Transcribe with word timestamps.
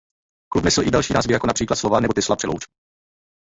Klub 0.51 0.63
nesl 0.65 0.83
i 0.87 0.91
další 0.91 1.13
názvy 1.13 1.33
jako 1.33 1.47
například 1.47 1.75
Slovan 1.75 2.01
nebo 2.01 2.13
Tesla 2.13 2.35
Přelouč. 2.35 2.63